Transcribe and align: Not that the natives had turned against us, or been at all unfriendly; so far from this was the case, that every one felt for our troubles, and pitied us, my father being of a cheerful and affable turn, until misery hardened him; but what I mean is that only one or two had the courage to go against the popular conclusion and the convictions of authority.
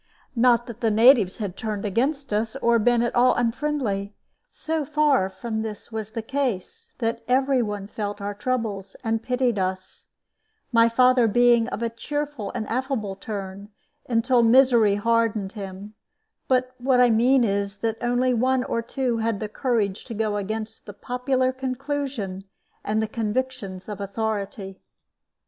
Not 0.35 0.65
that 0.65 0.81
the 0.81 0.89
natives 0.89 1.37
had 1.37 1.55
turned 1.55 1.85
against 1.85 2.33
us, 2.33 2.55
or 2.55 2.79
been 2.79 3.03
at 3.03 3.13
all 3.13 3.35
unfriendly; 3.35 4.15
so 4.49 4.83
far 4.83 5.29
from 5.29 5.61
this 5.61 5.91
was 5.91 6.09
the 6.09 6.23
case, 6.23 6.95
that 6.97 7.21
every 7.27 7.61
one 7.61 7.85
felt 7.85 8.17
for 8.17 8.23
our 8.23 8.33
troubles, 8.33 8.95
and 9.03 9.21
pitied 9.21 9.59
us, 9.59 10.07
my 10.71 10.89
father 10.89 11.27
being 11.27 11.67
of 11.67 11.83
a 11.83 11.89
cheerful 11.91 12.51
and 12.55 12.65
affable 12.67 13.15
turn, 13.15 13.69
until 14.09 14.41
misery 14.41 14.95
hardened 14.95 15.51
him; 15.51 15.93
but 16.47 16.73
what 16.79 16.99
I 16.99 17.11
mean 17.11 17.43
is 17.43 17.77
that 17.81 18.01
only 18.01 18.33
one 18.33 18.63
or 18.63 18.81
two 18.81 19.17
had 19.19 19.39
the 19.39 19.47
courage 19.47 20.03
to 20.05 20.15
go 20.15 20.35
against 20.35 20.87
the 20.87 20.93
popular 20.93 21.51
conclusion 21.51 22.45
and 22.83 23.03
the 23.03 23.07
convictions 23.07 23.87
of 23.87 24.01
authority. 24.01 24.79